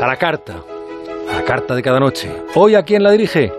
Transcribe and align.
a 0.00 0.06
la 0.06 0.16
carta, 0.16 0.62
a 1.28 1.32
la 1.36 1.44
carta 1.44 1.74
de 1.74 1.82
cada 1.82 1.98
noche. 1.98 2.30
Hoy 2.54 2.74
a 2.74 2.82
quién 2.82 3.02
la 3.02 3.10
dirige? 3.10 3.52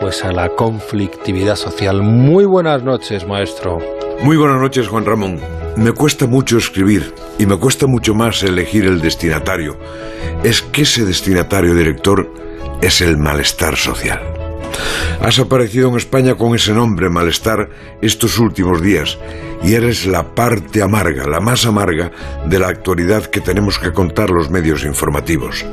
Pues 0.00 0.24
a 0.24 0.32
la 0.32 0.48
conflictividad 0.48 1.56
social. 1.56 2.02
Muy 2.02 2.44
buenas 2.44 2.82
noches, 2.82 3.26
maestro. 3.26 3.78
Muy 4.22 4.36
buenas 4.36 4.60
noches, 4.60 4.88
Juan 4.88 5.04
Ramón. 5.04 5.40
Me 5.76 5.92
cuesta 5.92 6.26
mucho 6.26 6.58
escribir 6.58 7.14
y 7.38 7.46
me 7.46 7.56
cuesta 7.56 7.86
mucho 7.86 8.14
más 8.14 8.42
elegir 8.42 8.84
el 8.84 9.00
destinatario. 9.00 9.76
Es 10.42 10.62
que 10.62 10.82
ese 10.82 11.04
destinatario 11.04 11.74
director 11.74 12.28
es 12.82 13.00
el 13.00 13.16
malestar 13.16 13.76
social. 13.76 14.20
Has 15.20 15.38
aparecido 15.38 15.88
en 15.90 15.96
España 15.96 16.34
con 16.34 16.54
ese 16.54 16.72
nombre, 16.72 17.10
malestar, 17.10 17.68
estos 18.00 18.38
últimos 18.38 18.80
días, 18.82 19.18
y 19.62 19.74
eres 19.74 20.06
la 20.06 20.34
parte 20.34 20.82
amarga, 20.82 21.26
la 21.26 21.40
más 21.40 21.66
amarga, 21.66 22.10
de 22.46 22.58
la 22.58 22.68
actualidad 22.68 23.24
que 23.26 23.40
tenemos 23.40 23.78
que 23.78 23.92
contar 23.92 24.30
los 24.30 24.50
medios 24.50 24.84
informativos. 24.84 25.64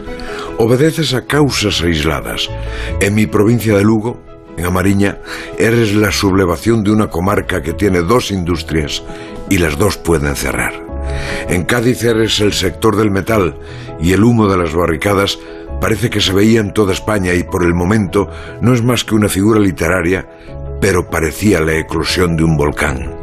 Obedeces 0.58 1.14
a 1.14 1.26
causas 1.26 1.82
aisladas. 1.82 2.50
En 3.00 3.16
mi 3.16 3.28
provincia 3.28 3.78
de 3.78 3.84
Lugo, 3.84 4.22
en 4.58 4.66
Amariña, 4.66 5.20
eres 5.58 5.94
la 5.94 6.12
sublevación 6.12 6.84
de 6.84 6.92
una 6.92 7.10
comarca 7.10 7.62
que 7.62 7.74
tiene 7.74 8.02
dos 8.02 8.32
industrias 8.32 9.04
y 9.50 9.60
las 9.60 9.78
dos 9.78 9.98
pueden 9.98 10.36
cerrar. 10.36 10.74
En 11.48 11.64
Cádiz 11.64 12.04
eres 12.04 12.40
el 12.40 12.54
sector 12.54 12.96
del 12.96 13.12
metal 13.12 13.58
y 14.02 14.14
el 14.14 14.24
humo 14.24 14.48
de 14.48 14.58
las 14.58 14.74
barricadas 14.74 15.40
parece 15.80 16.10
que 16.10 16.22
se 16.22 16.34
veía 16.34 16.60
en 16.60 16.74
toda 16.74 16.94
España 16.94 17.34
y 17.34 17.44
por 17.44 17.64
el 17.64 17.74
momento 17.74 18.30
no 18.62 18.74
es 18.74 18.84
más 18.84 19.04
que 19.04 19.16
una 19.16 19.30
figura 19.30 19.60
literaria, 19.60 20.28
pero 20.82 21.10
parecía 21.10 21.62
la 21.62 21.78
eclosión 21.78 22.36
de 22.36 22.44
un 22.44 22.58
volcán. 22.58 23.17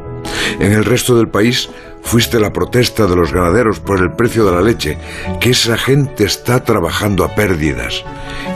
En 0.61 0.73
el 0.73 0.85
resto 0.85 1.17
del 1.17 1.29
país 1.29 1.69
fuiste 2.03 2.39
la 2.39 2.53
protesta 2.53 3.07
de 3.07 3.17
los 3.17 3.33
ganaderos 3.33 3.81
por 3.81 3.99
el 3.99 4.13
precio 4.13 4.45
de 4.45 4.53
la 4.53 4.63
leche, 4.63 4.99
que 5.41 5.51
esa 5.51 5.77
gente 5.77 6.25
está 6.25 6.65
trabajando 6.65 7.25
a 7.25 7.35
pérdidas. 7.35 8.05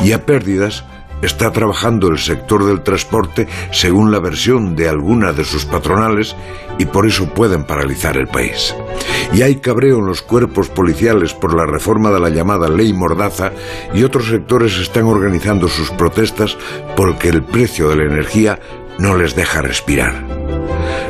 Y 0.04 0.12
a 0.12 0.24
pérdidas 0.24 0.84
está 1.22 1.50
trabajando 1.50 2.08
el 2.08 2.18
sector 2.18 2.64
del 2.64 2.82
transporte 2.82 3.48
según 3.72 4.12
la 4.12 4.20
versión 4.20 4.76
de 4.76 4.88
alguna 4.88 5.32
de 5.32 5.44
sus 5.44 5.64
patronales 5.64 6.36
y 6.78 6.86
por 6.86 7.06
eso 7.06 7.32
pueden 7.34 7.64
paralizar 7.64 8.16
el 8.16 8.28
país. 8.28 8.74
Y 9.32 9.42
hay 9.42 9.56
cabreo 9.56 9.98
en 9.98 10.06
los 10.06 10.22
cuerpos 10.22 10.68
policiales 10.68 11.34
por 11.34 11.54
la 11.54 11.66
reforma 11.66 12.10
de 12.10 12.20
la 12.20 12.30
llamada 12.30 12.68
ley 12.68 12.92
Mordaza 12.92 13.52
y 13.92 14.04
otros 14.04 14.28
sectores 14.28 14.78
están 14.78 15.04
organizando 15.04 15.68
sus 15.68 15.90
protestas 15.90 16.56
porque 16.96 17.28
el 17.28 17.42
precio 17.42 17.88
de 17.88 17.96
la 17.96 18.04
energía 18.04 18.60
no 18.98 19.16
les 19.16 19.34
deja 19.34 19.62
respirar. 19.62 20.37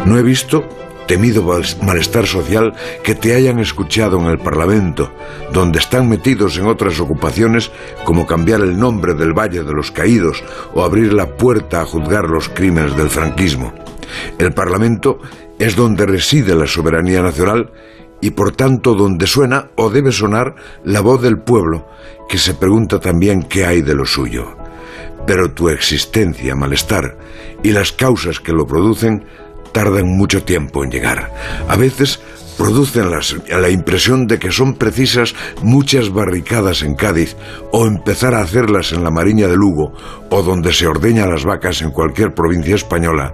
No 0.06 0.18
he 0.18 0.22
visto 0.22 0.68
temido 1.08 1.42
malestar 1.82 2.26
social 2.26 2.74
que 3.02 3.14
te 3.14 3.34
hayan 3.34 3.58
escuchado 3.58 4.20
en 4.20 4.26
el 4.26 4.38
Parlamento, 4.38 5.10
donde 5.52 5.78
están 5.78 6.08
metidos 6.08 6.58
en 6.58 6.66
otras 6.66 7.00
ocupaciones 7.00 7.70
como 8.04 8.26
cambiar 8.26 8.60
el 8.60 8.78
nombre 8.78 9.14
del 9.14 9.32
Valle 9.32 9.62
de 9.62 9.72
los 9.72 9.90
Caídos 9.90 10.44
o 10.74 10.84
abrir 10.84 11.14
la 11.14 11.36
puerta 11.36 11.80
a 11.80 11.86
juzgar 11.86 12.28
los 12.28 12.50
crímenes 12.50 12.94
del 12.94 13.08
franquismo. 13.08 13.72
El 14.38 14.52
Parlamento 14.52 15.18
es 15.58 15.74
donde 15.74 16.06
reside 16.06 16.54
la 16.54 16.66
soberanía 16.66 17.22
nacional 17.22 17.72
y 18.20 18.30
por 18.30 18.54
tanto 18.54 18.94
donde 18.94 19.26
suena 19.26 19.70
o 19.76 19.90
debe 19.90 20.12
sonar 20.12 20.56
la 20.84 21.00
voz 21.00 21.22
del 21.22 21.38
pueblo, 21.38 21.88
que 22.28 22.38
se 22.38 22.52
pregunta 22.52 23.00
también 23.00 23.44
qué 23.44 23.64
hay 23.64 23.80
de 23.80 23.94
lo 23.94 24.04
suyo. 24.04 24.56
Pero 25.26 25.52
tu 25.52 25.68
existencia, 25.68 26.54
malestar, 26.54 27.16
y 27.62 27.72
las 27.72 27.92
causas 27.92 28.40
que 28.40 28.52
lo 28.52 28.66
producen 28.66 29.24
tardan 29.78 30.08
mucho 30.08 30.42
tiempo 30.42 30.82
en 30.82 30.90
llegar. 30.90 31.30
A 31.68 31.76
veces 31.76 32.18
producen 32.56 33.12
la 33.12 33.70
impresión 33.70 34.26
de 34.26 34.40
que 34.40 34.50
son 34.50 34.74
precisas 34.74 35.36
muchas 35.62 36.10
barricadas 36.12 36.82
en 36.82 36.96
Cádiz 36.96 37.36
o 37.70 37.86
empezar 37.86 38.34
a 38.34 38.40
hacerlas 38.40 38.90
en 38.90 39.04
la 39.04 39.12
Mariña 39.12 39.46
de 39.46 39.54
Lugo 39.54 39.92
o 40.30 40.42
donde 40.42 40.72
se 40.72 40.88
ordeña 40.88 41.28
las 41.28 41.44
vacas 41.44 41.80
en 41.80 41.92
cualquier 41.92 42.34
provincia 42.34 42.74
española 42.74 43.32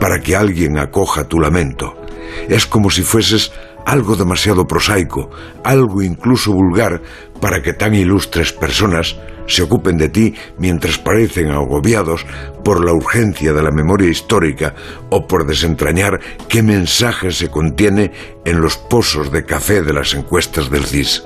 para 0.00 0.18
que 0.18 0.34
alguien 0.34 0.78
acoja 0.78 1.28
tu 1.28 1.38
lamento. 1.38 2.03
Es 2.48 2.66
como 2.66 2.90
si 2.90 3.02
fueses 3.02 3.52
algo 3.86 4.16
demasiado 4.16 4.66
prosaico, 4.66 5.30
algo 5.62 6.02
incluso 6.02 6.52
vulgar 6.52 7.02
para 7.40 7.62
que 7.62 7.72
tan 7.72 7.94
ilustres 7.94 8.52
personas 8.52 9.16
se 9.46 9.62
ocupen 9.62 9.98
de 9.98 10.08
ti 10.08 10.34
mientras 10.58 10.98
parecen 10.98 11.50
agobiados 11.50 12.24
por 12.64 12.84
la 12.84 12.92
urgencia 12.92 13.52
de 13.52 13.62
la 13.62 13.70
memoria 13.70 14.08
histórica 14.08 14.74
o 15.10 15.26
por 15.26 15.46
desentrañar 15.46 16.20
qué 16.48 16.62
mensaje 16.62 17.30
se 17.30 17.50
contiene 17.50 18.12
en 18.44 18.60
los 18.60 18.76
pozos 18.76 19.30
de 19.30 19.44
café 19.44 19.82
de 19.82 19.92
las 19.92 20.14
encuestas 20.14 20.70
del 20.70 20.84
CIS. 20.84 21.24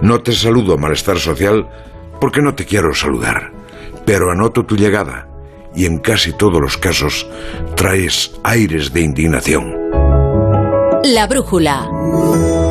No 0.00 0.22
te 0.22 0.32
saludo, 0.32 0.78
malestar 0.78 1.18
social, 1.18 1.68
porque 2.20 2.40
no 2.40 2.54
te 2.54 2.64
quiero 2.64 2.94
saludar, 2.94 3.52
pero 4.06 4.30
anoto 4.30 4.64
tu 4.64 4.76
llegada 4.76 5.28
y 5.74 5.86
en 5.86 5.98
casi 5.98 6.32
todos 6.32 6.60
los 6.60 6.76
casos 6.76 7.26
traes 7.76 8.32
aires 8.44 8.92
de 8.92 9.00
indignación. 9.00 9.81
La 11.12 11.26
brújula. 11.26 12.61